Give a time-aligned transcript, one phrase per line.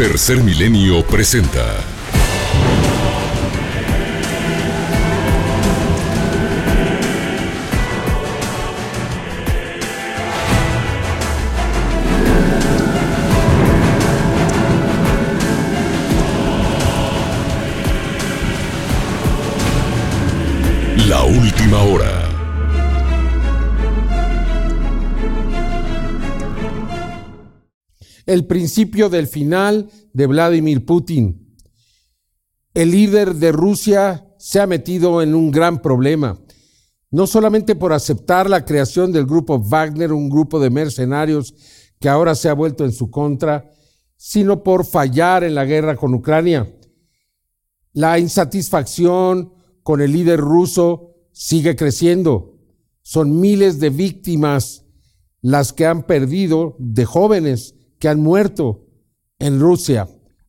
[0.00, 1.84] Tercer Milenio presenta
[28.30, 31.56] el principio del final de Vladimir Putin.
[32.74, 36.40] El líder de Rusia se ha metido en un gran problema,
[37.10, 41.52] no solamente por aceptar la creación del grupo Wagner, un grupo de mercenarios
[41.98, 43.68] que ahora se ha vuelto en su contra,
[44.16, 46.72] sino por fallar en la guerra con Ucrania.
[47.92, 52.60] La insatisfacción con el líder ruso sigue creciendo.
[53.02, 54.84] Son miles de víctimas
[55.40, 58.86] las que han perdido de jóvenes que han muerto
[59.38, 60.08] en Rusia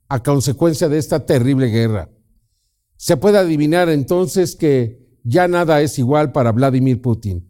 [0.09, 2.09] a consecuencia de esta terrible guerra.
[2.97, 7.47] Se puede adivinar entonces que ya nada es igual para Vladimir Putin.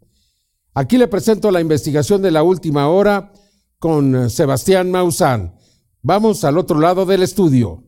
[0.74, 3.32] Aquí le presento la investigación de la última hora
[3.78, 5.54] con Sebastián Maussan.
[6.02, 7.84] Vamos al otro lado del estudio.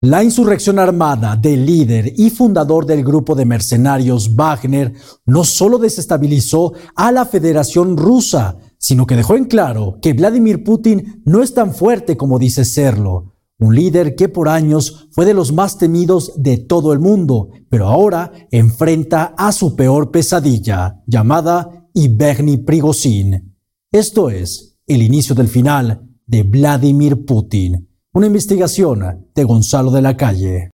[0.00, 4.92] La insurrección armada del líder y fundador del grupo de mercenarios Wagner
[5.26, 11.22] no solo desestabilizó a la Federación Rusa, sino que dejó en claro que Vladimir Putin
[11.24, 13.34] no es tan fuerte como dice serlo.
[13.60, 17.88] Un líder que por años fue de los más temidos de todo el mundo, pero
[17.88, 23.56] ahora enfrenta a su peor pesadilla, llamada Iberni Prigozhin.
[23.90, 27.88] Esto es el inicio del final de Vladimir Putin.
[28.12, 30.70] Una investigación de Gonzalo de la Calle.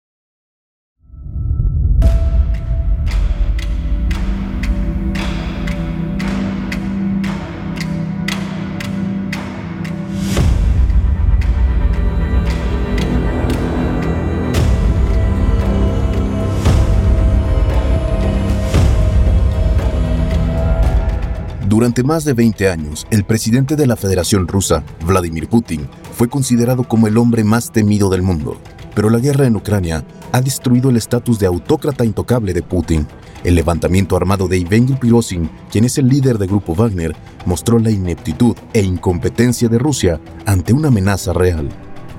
[21.81, 26.83] Durante más de 20 años, el presidente de la Federación Rusa, Vladimir Putin, fue considerado
[26.83, 28.61] como el hombre más temido del mundo.
[28.93, 33.07] Pero la guerra en Ucrania ha destruido el estatus de autócrata intocable de Putin.
[33.43, 37.15] El levantamiento armado de Evgeny Prigozhin, quien es el líder del grupo Wagner,
[37.47, 41.67] mostró la ineptitud e incompetencia de Rusia ante una amenaza real.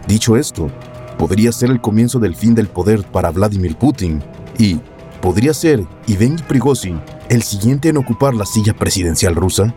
[0.09, 0.73] Dicho esto,
[1.19, 4.25] podría ser el comienzo del fin del poder para Vladimir Putin
[4.59, 4.81] y
[5.21, 7.01] podría ser Evgeny Prigozhin
[7.33, 9.75] el siguiente en ocupar la silla presidencial rusa?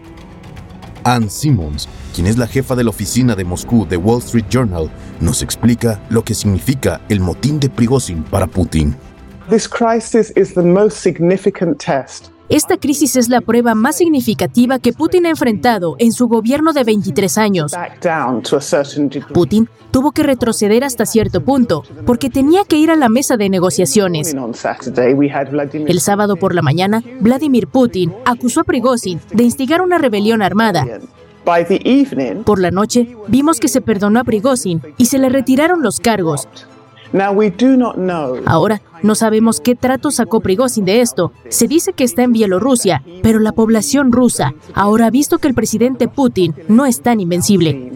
[1.05, 4.91] Ann Simmons, quien es la jefa de la oficina de Moscú de Wall Street Journal,
[5.21, 8.93] nos explica lo que significa el motín de Prigozhin para Putin.
[12.49, 16.83] Esta crisis es la prueba más significativa que Putin ha enfrentado en su gobierno de
[16.83, 17.73] 23 años.
[19.33, 23.49] Putin tuvo que retroceder hasta cierto punto porque tenía que ir a la mesa de
[23.49, 24.35] negociaciones.
[25.73, 30.85] El sábado por la mañana, Vladimir Putin acusó a Prigozhin de instigar una rebelión armada.
[32.43, 36.47] Por la noche, vimos que se perdonó a Prigozhin y se le retiraron los cargos.
[38.45, 41.31] Ahora, no sabemos qué trato sacó Prigozhin de esto.
[41.49, 45.53] Se dice que está en Bielorrusia, pero la población rusa ahora ha visto que el
[45.53, 47.93] presidente Putin no es tan invencible.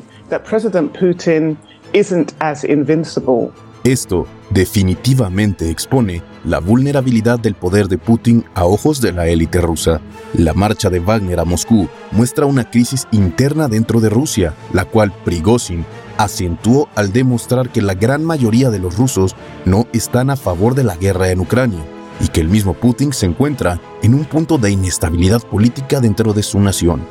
[3.83, 10.01] Esto definitivamente expone la vulnerabilidad del poder de Putin a ojos de la élite rusa.
[10.33, 15.13] La marcha de Wagner a Moscú muestra una crisis interna dentro de Rusia, la cual
[15.23, 15.85] Prigozhin
[16.19, 20.84] acentuó al demostrar que la gran mayoría de los rusos no están a favor de
[20.84, 21.80] la guerra en Ucrania
[22.19, 26.44] y que el mismo Putin se encuentra en un punto de inestabilidad política dentro de
[26.44, 27.07] su nación.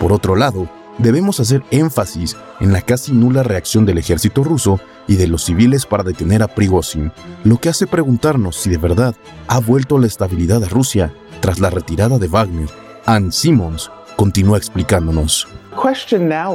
[0.00, 0.66] Por otro lado,
[0.96, 5.84] debemos hacer énfasis en la casi nula reacción del ejército ruso y de los civiles
[5.84, 7.12] para detener a Prigozhin,
[7.44, 9.14] lo que hace preguntarnos si de verdad
[9.46, 12.70] ha vuelto la estabilidad a Rusia tras la retirada de Wagner.
[13.04, 15.46] Ann Simmons continúa explicándonos.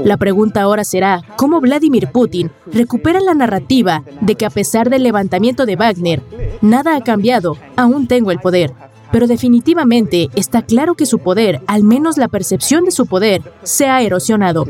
[0.04, 5.02] La pregunta ahora será, ¿cómo Vladimir Putin recupera la narrativa de que a pesar del
[5.02, 6.22] levantamiento de Wagner,
[6.62, 8.74] nada ha cambiado, aún tengo el poder?
[9.14, 13.88] Pero definitivamente está claro que su poder, al menos la percepción de su poder, se
[13.88, 14.68] ha erosionado.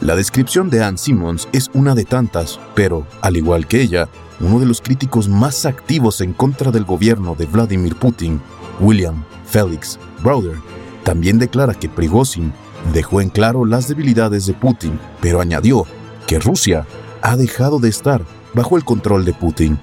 [0.00, 4.08] La descripción de Anne Simmons es una de tantas, pero, al igual que ella,
[4.40, 8.40] uno de los críticos más activos en contra del gobierno de Vladimir Putin,
[8.80, 10.56] William Felix Browder,
[11.04, 12.52] también declara que Prigozhin
[12.92, 15.86] dejó en claro las debilidades de Putin, pero añadió
[16.26, 16.86] que Rusia
[17.22, 18.22] ha dejado de estar
[18.54, 19.78] bajo el control de Putin.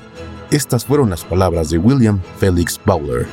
[0.52, 3.28] Estas fueron las palabras de William Felix Bowler.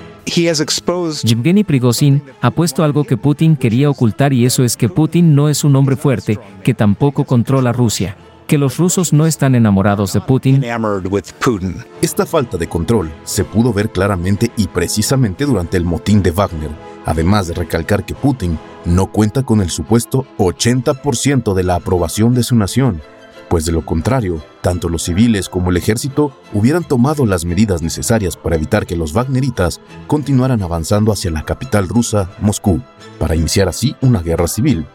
[1.23, 5.49] Yevgeny Prigozhin ha puesto algo que Putin quería ocultar y eso es que Putin no
[5.49, 8.17] es un hombre fuerte, que tampoco controla Rusia
[8.47, 10.63] que los rusos no están enamorados de Putin.
[12.03, 16.71] Esta falta de control se pudo ver claramente y precisamente durante el motín de Wagner,
[17.05, 22.43] además de recalcar que Putin no cuenta con el supuesto 80% de la aprobación de
[22.43, 23.01] su nación,
[23.49, 28.37] pues de lo contrario, tanto los civiles como el ejército hubieran tomado las medidas necesarias
[28.37, 32.81] para evitar que los Wagneritas continuaran avanzando hacia la capital rusa, Moscú,
[33.19, 34.87] para iniciar así una guerra civil.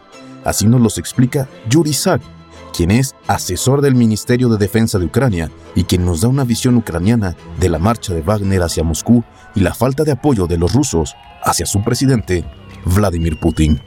[0.44, 2.22] Así nos los explica Yuri Sak,
[2.70, 6.76] quien es asesor del Ministerio de Defensa de Ucrania y quien nos da una visión
[6.76, 9.24] ucraniana de la marcha de Wagner hacia Moscú
[9.54, 12.44] y la falta de apoyo de los rusos hacia su presidente,
[12.84, 13.80] Vladimir Putin.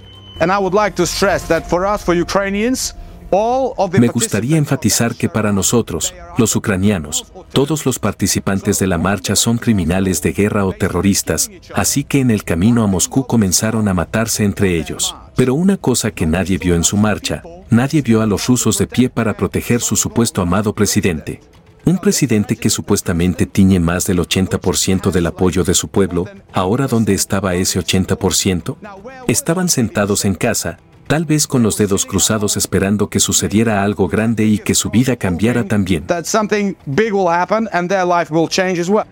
[4.00, 9.58] Me gustaría enfatizar que para nosotros, los ucranianos, todos los participantes de la marcha son
[9.58, 14.44] criminales de guerra o terroristas, así que en el camino a Moscú comenzaron a matarse
[14.44, 15.16] entre ellos.
[15.36, 17.42] Pero una cosa que nadie vio en su marcha,
[17.74, 21.42] nadie vio a los rusos de pie para proteger su supuesto amado presidente.
[21.86, 27.14] Un presidente que supuestamente tiñe más del 80% del apoyo de su pueblo, ahora dónde
[27.14, 28.78] estaba ese 80%?
[29.28, 30.78] Estaban sentados en casa,
[31.08, 35.16] tal vez con los dedos cruzados esperando que sucediera algo grande y que su vida
[35.16, 36.06] cambiara también.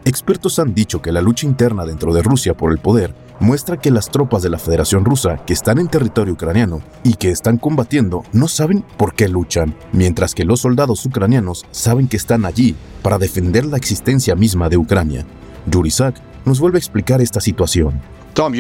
[0.06, 3.92] Expertos han dicho que la lucha interna dentro de Rusia por el poder muestra que
[3.92, 8.24] las tropas de la Federación Rusa que están en territorio ucraniano y que están combatiendo
[8.34, 13.18] no saben por qué luchan, mientras que los soldados ucranianos saben que están allí para
[13.18, 15.26] defender la existencia misma de Ucrania.
[15.66, 16.16] Yurisak
[16.46, 18.00] nos vuelve a explicar esta situación.
[18.34, 18.54] Tom,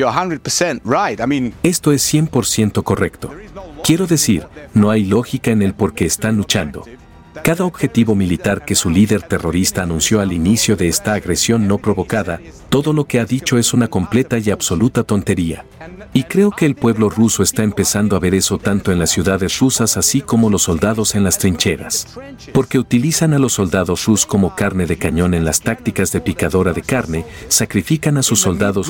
[1.63, 3.31] Esto es 100% correcto.
[3.83, 6.85] Quiero decir, no hay lógica en el por qué están luchando.
[7.43, 12.41] Cada objetivo militar que su líder terrorista anunció al inicio de esta agresión no provocada,
[12.69, 15.65] todo lo que ha dicho es una completa y absoluta tontería.
[16.13, 19.59] Y creo que el pueblo ruso está empezando a ver eso tanto en las ciudades
[19.59, 22.19] rusas así como los soldados en las trincheras.
[22.53, 26.73] Porque utilizan a los soldados rusos como carne de cañón en las tácticas de picadora
[26.73, 28.87] de carne, sacrifican a sus soldados.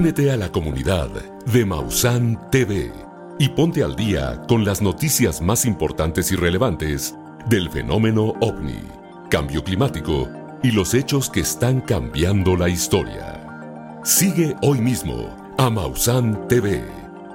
[0.00, 1.10] Únete a la comunidad
[1.52, 2.90] de Mausan TV
[3.38, 7.14] y ponte al día con las noticias más importantes y relevantes
[7.50, 8.80] del fenómeno ovni,
[9.28, 10.26] cambio climático
[10.62, 14.00] y los hechos que están cambiando la historia.
[14.02, 16.82] Sigue hoy mismo a Mausan TV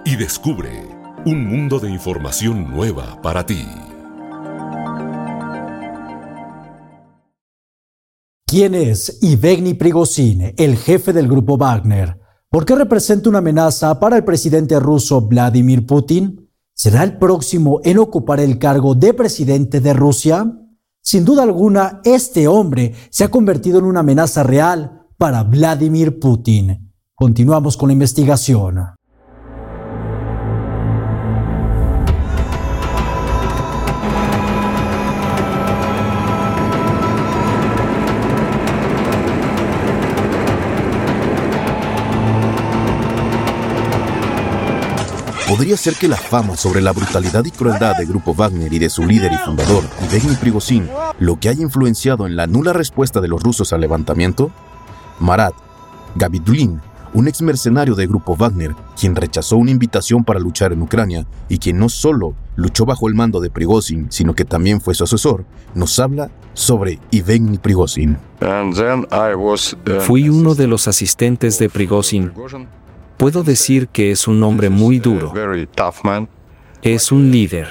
[0.04, 0.72] y descubre
[1.24, 3.64] un mundo de información nueva para ti.
[8.48, 12.25] ¿Quién es Ivegny Prigozhin, el jefe del grupo Wagner?
[12.56, 16.50] ¿Por qué representa una amenaza para el presidente ruso Vladimir Putin?
[16.74, 20.58] ¿Será el próximo en ocupar el cargo de presidente de Rusia?
[21.02, 26.94] Sin duda alguna, este hombre se ha convertido en una amenaza real para Vladimir Putin.
[27.14, 28.80] Continuamos con la investigación.
[45.48, 48.90] Podría ser que la fama sobre la brutalidad y crueldad del grupo Wagner y de
[48.90, 50.90] su líder y fundador, Yevgeny Prigozhin,
[51.20, 54.50] lo que haya influenciado en la nula respuesta de los rusos al levantamiento?
[55.20, 55.54] Marat
[56.16, 56.82] Gabidulin,
[57.14, 61.60] un ex mercenario del grupo Wagner, quien rechazó una invitación para luchar en Ucrania y
[61.60, 65.46] quien no solo luchó bajo el mando de Prigozhin, sino que también fue su asesor,
[65.76, 68.18] nos habla sobre Yevgeny Prigozhin.
[70.00, 72.32] Fui uno de los asistentes de Prigozhin
[73.18, 75.34] Puedo decir que es un hombre muy duro.
[76.82, 77.68] Es un líder.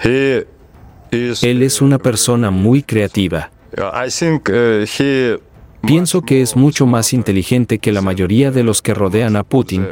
[0.00, 3.50] Él es una persona muy creativa.
[3.76, 5.38] Uh,
[5.84, 9.88] Pienso que es mucho más inteligente que la mayoría de los que rodean a Putin.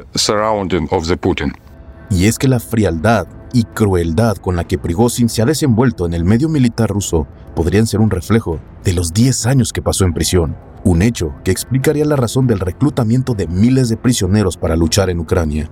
[2.10, 6.14] Y es que la frialdad y crueldad con la que Prigozhin se ha desenvuelto en
[6.14, 10.12] el medio militar ruso podrían ser un reflejo de los 10 años que pasó en
[10.12, 10.56] prisión.
[10.84, 15.20] Un hecho que explicaría la razón del reclutamiento de miles de prisioneros para luchar en
[15.20, 15.70] Ucrania.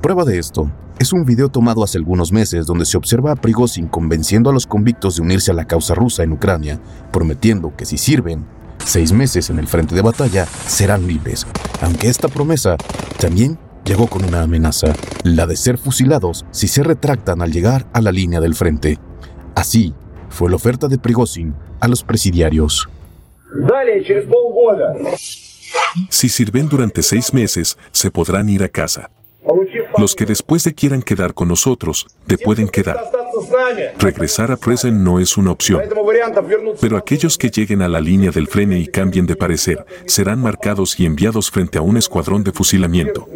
[0.00, 3.88] Prueba de esto es un video tomado hace algunos meses donde se observa a Prigozhin
[3.88, 6.80] convenciendo a los convictos de unirse a la causa rusa en Ucrania,
[7.10, 8.46] prometiendo que si sirven
[8.84, 11.46] seis meses en el frente de batalla serán libres,
[11.82, 12.76] aunque esta promesa
[13.18, 14.92] también llegó con una amenaza,
[15.24, 18.98] la de ser fusilados si se retractan al llegar a la línea del frente.
[19.56, 19.94] Así
[20.28, 22.88] fue la oferta de Prigozhin a los presidiarios.
[26.10, 29.10] Si sirven durante seis meses, se podrán ir a casa.
[29.98, 32.98] Los que después de quieran quedar con nosotros, te pueden quedar.
[33.98, 35.82] Regresar a Present no es una opción.
[36.80, 40.98] Pero aquellos que lleguen a la línea del frene y cambien de parecer, serán marcados
[40.98, 43.28] y enviados frente a un escuadrón de fusilamiento.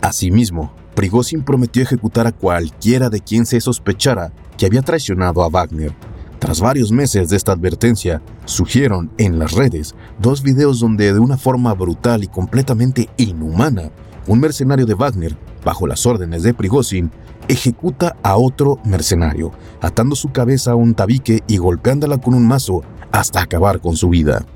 [0.00, 5.92] Asimismo, Prigozhin prometió ejecutar a cualquiera de quien se sospechara que había traicionado a Wagner.
[6.40, 11.36] Tras varios meses de esta advertencia, surgieron en las redes dos videos donde de una
[11.36, 13.90] forma brutal y completamente inhumana,
[14.26, 17.10] un mercenario de Wagner, bajo las órdenes de Prigozhin,
[17.46, 22.80] ejecuta a otro mercenario, atando su cabeza a un tabique y golpeándola con un mazo
[23.12, 24.46] hasta acabar con su vida.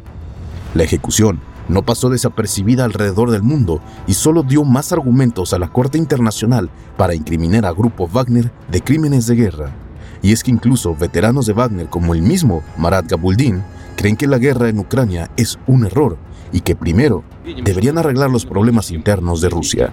[0.73, 5.69] La ejecución no pasó desapercibida alrededor del mundo y solo dio más argumentos a la
[5.69, 9.84] Corte Internacional para incriminar a Grupo Wagner de crímenes de guerra.
[10.25, 13.63] Y es que incluso veteranos de Wagner como el mismo Marat Gabuldin
[13.95, 16.17] creen que la guerra en Ucrania es un error
[16.51, 17.23] y que primero
[17.63, 19.93] deberían arreglar los problemas internos de Rusia.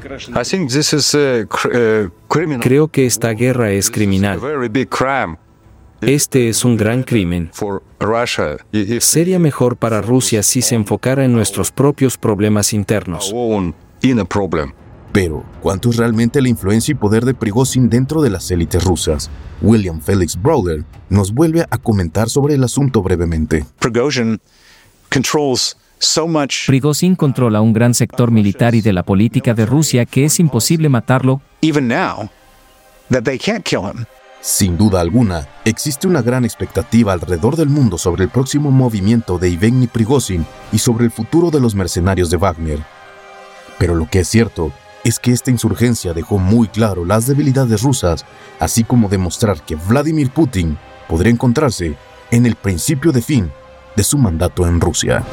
[2.61, 4.39] Creo que esta guerra es criminal.
[5.99, 7.51] Este es un gran crimen.
[8.99, 13.33] Sería mejor para Rusia si se enfocara en nuestros propios problemas internos.
[15.11, 19.29] Pero, ¿cuánto es realmente la influencia y poder de Prigozhin dentro de las élites rusas?
[19.61, 23.65] William Felix Brawler nos vuelve a comentar sobre el asunto brevemente.
[26.65, 30.87] Prigozhin controla un gran sector militar y de la política de Rusia que es imposible
[30.87, 31.41] matarlo.
[34.39, 39.51] Sin duda alguna, existe una gran expectativa alrededor del mundo sobre el próximo movimiento de
[39.51, 42.79] Yevgeny Prigozhin y sobre el futuro de los mercenarios de Wagner.
[43.77, 44.71] Pero lo que es cierto
[45.03, 48.25] es que esta insurgencia dejó muy claro las debilidades rusas,
[48.59, 50.77] así como demostrar que Vladimir Putin
[51.07, 51.95] podría encontrarse
[52.29, 53.51] en el principio de fin
[53.95, 55.25] de su mandato en Rusia.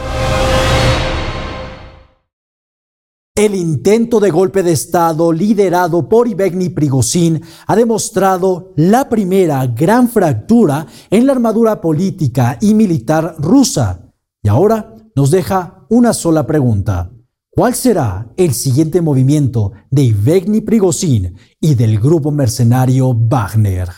[3.36, 10.08] El intento de golpe de Estado liderado por Ivegny Prigozhin ha demostrado la primera gran
[10.08, 14.10] fractura en la armadura política y militar rusa.
[14.42, 17.12] Y ahora nos deja una sola pregunta.
[17.58, 23.88] ¿Cuál será el siguiente movimiento de Ivegny Prigozhin y del grupo mercenario Wagner?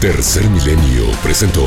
[0.00, 1.62] Tercer Milenio presentó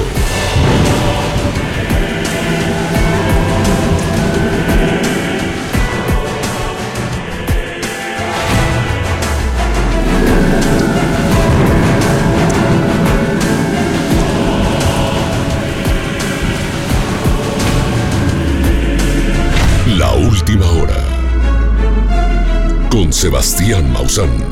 [24.09, 24.48] Última